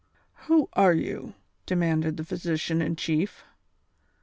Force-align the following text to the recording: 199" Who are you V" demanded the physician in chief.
199" 0.47 0.47
Who 0.55 0.69
are 0.73 0.93
you 0.95 1.21
V" 1.27 1.33
demanded 1.67 2.17
the 2.17 2.23
physician 2.25 2.81
in 2.81 2.95
chief. 2.95 3.43